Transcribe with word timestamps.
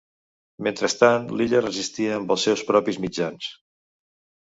Mentrestant 0.67 1.27
l'illa 1.41 1.63
resistia 1.67 2.17
amb 2.17 2.35
els 2.37 2.49
seus 2.51 2.67
propis 2.73 3.01
mitjans. 3.07 3.55